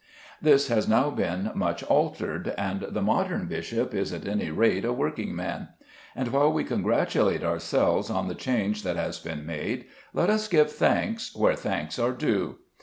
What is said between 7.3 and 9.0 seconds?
ourselves on the change that